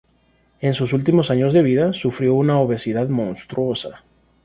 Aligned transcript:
En 0.61 0.73
sus 0.73 0.93
últimos 0.93 1.29
años 1.29 1.53
de 1.53 1.61
vida, 1.61 1.93
sufrió 1.93 2.31
de 2.31 2.37
una 2.37 2.57
obesidad 2.59 3.07
"monstruosa". 3.09 4.01